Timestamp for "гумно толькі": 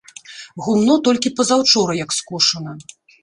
0.67-1.33